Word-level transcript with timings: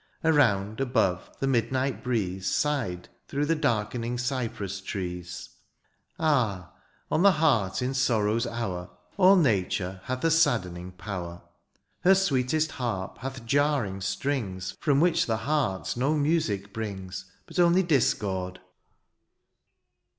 Around, 0.23 0.79
above, 0.81 1.29
the 1.39 1.45
midnight 1.45 2.03
breeze 2.03 2.47
Sighed 2.49 3.07
through 3.27 3.45
the 3.45 3.53
darkening 3.55 4.17
cypress 4.17 4.81
trees;— 4.81 5.49
Ah! 6.19 6.73
on 7.11 7.21
the 7.21 7.33
heart, 7.33 7.83
in 7.83 7.93
sorrow's 7.93 8.47
hour. 8.47 8.89
All 9.17 9.35
nature 9.35 10.01
hath 10.05 10.23
a 10.23 10.31
saddening 10.31 10.91
power; 10.93 11.43
Her 11.99 12.15
sweetest 12.15 12.71
harp 12.71 13.19
hath 13.19 13.45
jarring 13.45 14.01
strings 14.01 14.75
From 14.79 14.99
which 15.01 15.27
the 15.27 15.37
heart 15.37 15.95
no 15.95 16.15
music 16.17 16.73
brings,• 16.73 17.25
But 17.45 17.59
only 17.59 17.83
discord. 17.83 18.59